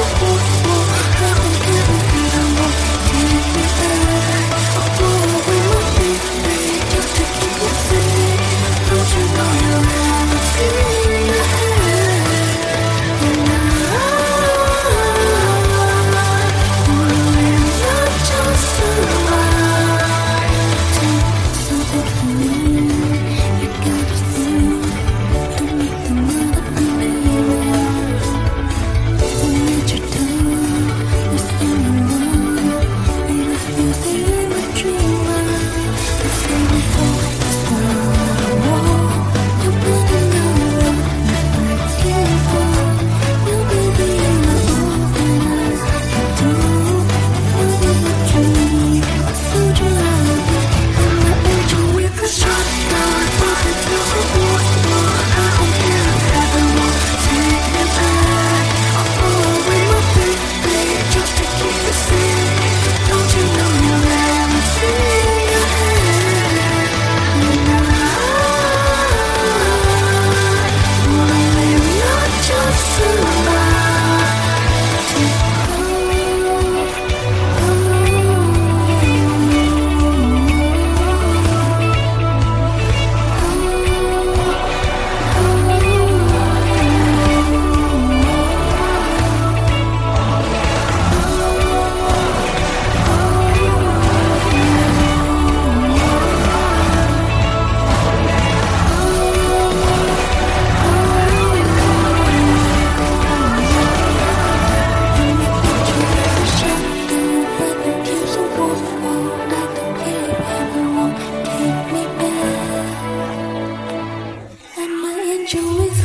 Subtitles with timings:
[0.00, 0.49] Thank you.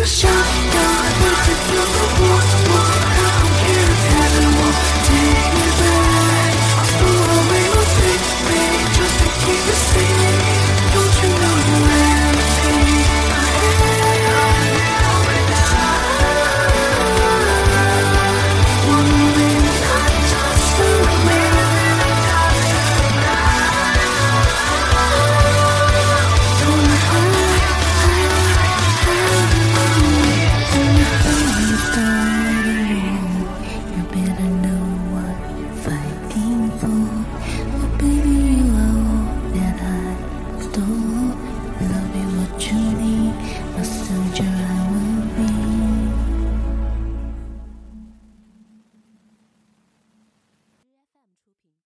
[0.05, 0.55] show